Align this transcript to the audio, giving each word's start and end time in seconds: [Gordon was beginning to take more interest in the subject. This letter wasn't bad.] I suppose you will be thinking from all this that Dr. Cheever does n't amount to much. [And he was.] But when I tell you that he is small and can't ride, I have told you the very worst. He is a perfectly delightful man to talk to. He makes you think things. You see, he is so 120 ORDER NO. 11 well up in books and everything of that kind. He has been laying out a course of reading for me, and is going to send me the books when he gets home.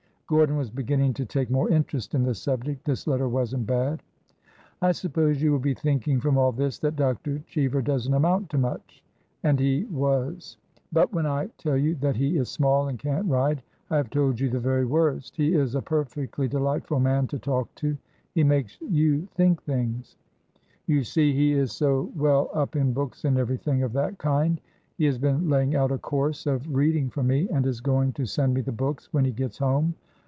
[Gordon 0.33 0.55
was 0.55 0.69
beginning 0.71 1.13
to 1.15 1.25
take 1.25 1.49
more 1.49 1.69
interest 1.69 2.15
in 2.15 2.23
the 2.23 2.33
subject. 2.33 2.85
This 2.85 3.05
letter 3.05 3.27
wasn't 3.27 3.67
bad.] 3.67 4.01
I 4.81 4.93
suppose 4.93 5.41
you 5.41 5.51
will 5.51 5.59
be 5.59 5.73
thinking 5.73 6.21
from 6.21 6.37
all 6.37 6.53
this 6.53 6.79
that 6.79 6.95
Dr. 6.95 7.39
Cheever 7.47 7.81
does 7.81 8.07
n't 8.07 8.15
amount 8.15 8.49
to 8.51 8.57
much. 8.57 9.03
[And 9.43 9.59
he 9.59 9.83
was.] 9.91 10.55
But 10.93 11.11
when 11.11 11.25
I 11.25 11.47
tell 11.57 11.75
you 11.75 11.95
that 11.95 12.15
he 12.15 12.37
is 12.37 12.47
small 12.47 12.87
and 12.87 12.97
can't 12.97 13.27
ride, 13.27 13.61
I 13.89 13.97
have 13.97 14.09
told 14.09 14.39
you 14.39 14.49
the 14.49 14.61
very 14.61 14.85
worst. 14.85 15.35
He 15.35 15.53
is 15.53 15.75
a 15.75 15.81
perfectly 15.81 16.47
delightful 16.47 17.01
man 17.01 17.27
to 17.27 17.37
talk 17.37 17.67
to. 17.75 17.97
He 18.33 18.45
makes 18.45 18.77
you 18.79 19.25
think 19.35 19.61
things. 19.63 20.15
You 20.87 21.03
see, 21.03 21.33
he 21.33 21.51
is 21.51 21.73
so 21.73 22.03
120 22.15 22.15
ORDER 22.15 22.19
NO. 22.23 22.39
11 22.39 22.53
well 22.53 22.61
up 22.63 22.75
in 22.77 22.93
books 22.93 23.25
and 23.25 23.37
everything 23.37 23.83
of 23.83 23.91
that 23.91 24.17
kind. 24.17 24.61
He 24.97 25.03
has 25.07 25.17
been 25.17 25.49
laying 25.49 25.75
out 25.75 25.91
a 25.91 25.97
course 25.97 26.45
of 26.45 26.73
reading 26.73 27.09
for 27.09 27.21
me, 27.21 27.49
and 27.49 27.65
is 27.67 27.81
going 27.81 28.13
to 28.13 28.25
send 28.25 28.53
me 28.53 28.61
the 28.61 28.71
books 28.71 29.11
when 29.11 29.25
he 29.25 29.33
gets 29.33 29.57
home. 29.57 29.93